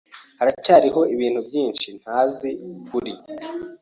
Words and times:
Haracyari 0.39 0.87
ibintu 1.15 1.39
byinshi 1.47 1.87
ntazi 2.01 2.49
kuri. 2.87 3.13